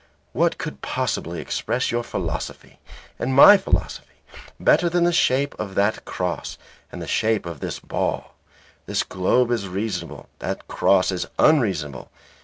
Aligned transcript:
What 0.33 0.57
could 0.57 0.81
possibly 0.81 1.39
express 1.39 1.91
your 1.91 2.01
philosophy 2.03 2.79
and 3.19 3.35
my 3.35 3.55
philosophy 3.55 4.15
better 4.59 4.89
than 4.89 5.03
the 5.03 5.13
shape 5.13 5.53
of 5.59 5.75
that 5.75 6.05
cross 6.05 6.57
and 6.91 6.99
the 6.99 7.07
shape 7.07 7.45
of 7.45 7.59
this 7.59 7.79
ball? 7.79 8.33
This 8.87 9.03
globe 9.03 9.51
is 9.51 9.67
reasonable; 9.67 10.27
that 10.39 10.67
cross 10.67 11.11
is 11.11 11.27
unreasonable. 11.37 12.09